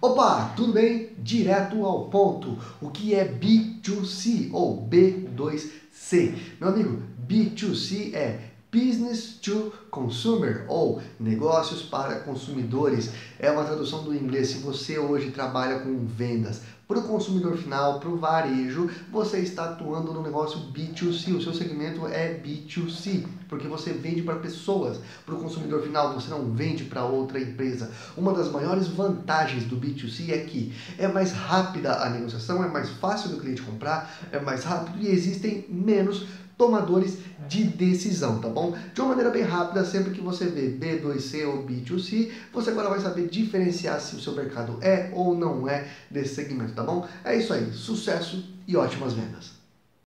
[0.00, 1.10] Opa, tudo bem?
[1.18, 2.56] Direto ao ponto.
[2.80, 6.34] O que é B2C ou B2C?
[6.60, 8.38] Meu amigo, B2C é
[8.70, 13.10] Business to Consumer ou Negócios para Consumidores.
[13.38, 14.48] É uma tradução do inglês.
[14.48, 19.66] Se você hoje trabalha com vendas para o consumidor final, para o varejo, você está
[19.66, 21.36] atuando no negócio B2C.
[21.36, 24.98] O seu segmento é B2C, porque você vende para pessoas.
[25.24, 27.90] Para o consumidor final, você não vende para outra empresa.
[28.16, 32.88] Uma das maiores vantagens do B2C é que é mais rápida a negociação, é mais
[32.90, 36.26] fácil do cliente comprar, é mais rápido e existem menos
[36.58, 37.16] tomadores
[37.48, 38.74] de decisão, tá bom?
[38.92, 43.00] De uma maneira bem rápida, sempre que você vê B2C ou B2C, você agora vai
[43.00, 47.06] saber diferenciar se o seu mercado é ou não é desse segmento, tá bom?
[47.24, 49.57] É isso aí, sucesso e ótimas vendas!